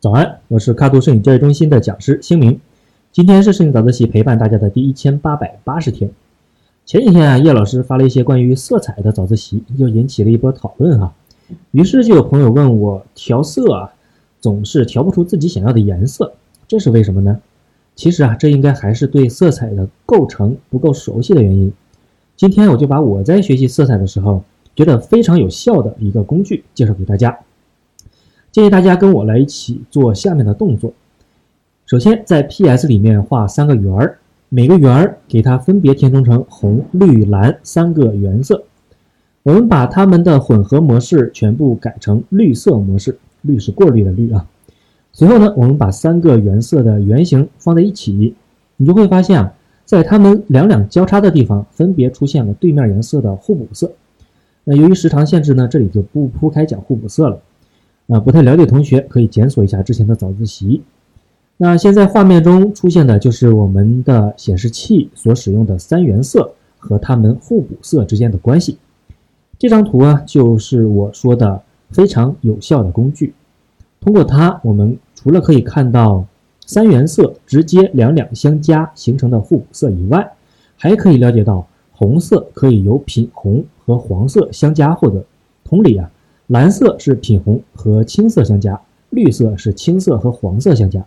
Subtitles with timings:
[0.00, 2.60] 早安，我是卡图摄影教育中心的讲师星明。
[3.10, 6.10] 今天是摄影早自习陪伴大家的第一千八百八十天。
[6.84, 11.12] 前几天啊，叶老师发了一些关于色彩的早自习，又引起了一波讨论哈。
[11.72, 13.92] 于是就有朋友问我，调色啊，
[14.40, 16.32] 总是调不出自己想要的颜色，
[16.68, 17.40] 这是为什么呢？
[17.96, 21.72] 其实啊，这应该还是对色彩的构成不够熟悉的原因。
[22.36, 24.44] 今天我就把我在学习色彩的时候
[24.76, 27.36] 觉得非常有效的一个工具介绍给大家。
[28.52, 30.92] 建议大家跟我来一起做下面的动作。
[31.86, 38.64] 首先，在 PS 里面画三个圆儿，每个圆儿给它分别填充成红、绿、蓝三个原色。
[39.42, 44.46] 我们把它们的混合模式全部改成绿色模式，绿是过滤的绿啊。
[45.12, 48.34] 随后呢，我们把三个原色的圆形放在一起，
[48.76, 53.92] 你就会发现啊，在它们两两交叉的地方，分别出现了对面颜色的互补色。
[54.68, 57.40] 那由于时长限制呢，这里就不铺开讲互补色了。
[58.08, 60.82] 啊，不太了解同学可以检索一下之前的早自习。
[61.56, 68.76] 那现在画面中出现的就是我们的显示器所使用的三原色和它们互补色之间的关系。
[69.56, 73.34] 这张图啊，就是我说的非常有效的工具。
[74.00, 76.26] 通过它，我们除了可以看到
[76.66, 80.32] 三原色直接两两相加形成的互补色以外，
[80.76, 85.24] 还可以了解到红色可以由品红和黄色相加获得。
[85.64, 86.10] 同理啊。
[86.48, 88.80] 蓝色是品红和青色相加，
[89.10, 91.04] 绿色是青色和黄色相加。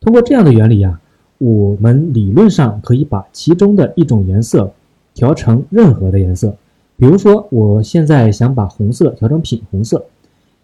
[0.00, 1.00] 通过这样的原理啊，
[1.38, 4.72] 我们理论上可以把其中的一种颜色
[5.14, 6.56] 调成任何的颜色。
[6.96, 10.04] 比如说，我现在想把红色调成品红色，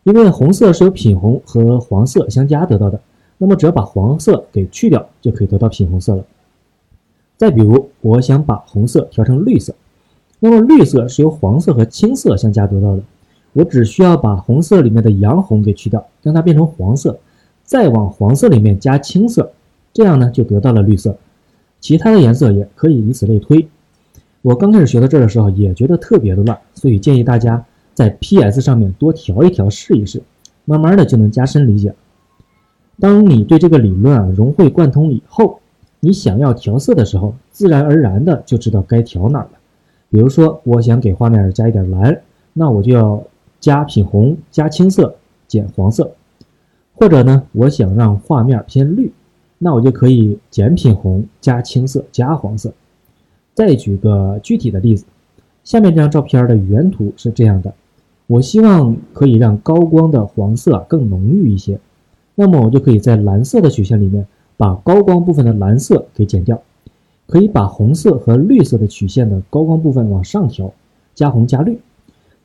[0.03, 3.01] 因为红色是由品红和黄色相加得到的，
[3.39, 6.25] 那么只要把黄色给去掉，就可以得到品红色了。
[7.43, 9.75] 再比如，我想把红色调成绿色，
[10.39, 13.03] 那么绿色是由黄色和青色相加得到的。
[13.53, 17.19] 我只需要把红色里面的洋红给去掉，让它变成黄色，
[17.65, 19.51] 再往黄色里面加青色，
[19.93, 21.17] 这样呢就得到了绿色。
[21.81, 23.67] 其他的颜色也可以以此类推。
[24.43, 30.23] 我刚开始学到这儿的时候也觉得特别的乱，所以建议大家在 PS 上面多调一调试一试，
[30.65, 31.93] 慢慢的就能加深理解。
[33.01, 35.59] 当你对这个理论啊融会贯通以后，
[36.05, 39.51] 你想要调色的时候，自然而然的就知道该调哪了。
[40.11, 42.21] 比如说，我想给画面加一点蓝，
[42.53, 43.23] 那我就要。
[43.63, 45.15] 加品红加青色
[45.47, 46.11] 减黄色，
[46.97, 49.13] 或者呢，我想让画面偏绿，
[49.57, 52.73] 那我就可以减品红加青色加黄色。
[53.55, 55.05] 再举个具体的例子，
[55.63, 57.73] 下面这张照片的原图是这样的，
[58.27, 61.79] 我希望可以让高光的黄色更浓郁一些，
[62.35, 64.27] 那么我就可以在蓝色的曲线里面
[64.63, 66.63] 把高光部分的蓝色给减掉，
[67.27, 70.73] 可以把红色和绿色的曲线的高光部分往上调，
[71.17, 71.81] 加红加绿。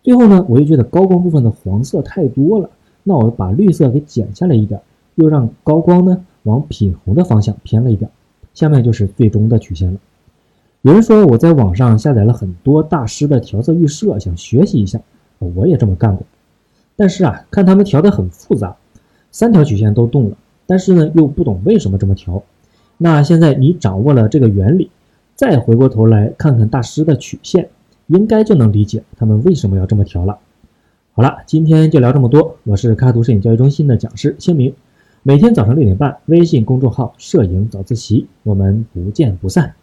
[0.01, 2.71] 最后呢，我又觉得高光部分的黄色太多了，
[3.03, 4.81] 那我把绿色给减下来一点，
[5.13, 8.09] 又让高光呢往品红的方向偏了一点。
[8.55, 9.99] 下面就是最终的曲线了。
[10.81, 14.99] 有人说我在网上下载了很多大师的调色预设，想学习一下，
[15.37, 16.25] 我也这么干过。
[16.95, 18.75] 但是啊，看他们调的很复杂，
[19.29, 22.43] 三条曲线都动了，但是呢又不懂为什么这么调。
[22.99, 24.91] 那现在你掌握了这个原理，
[25.35, 27.69] 再回过头来看看大师的曲线。
[28.07, 30.39] 应该就能理解他们为什么要这么调了。
[31.11, 32.55] 好了，今天就聊这么多。
[32.63, 34.73] 我是开图摄影教育中心的讲师清明，
[35.23, 39.73] 每天早上六点半，微信公众号“摄影早自习”，我们不见不散。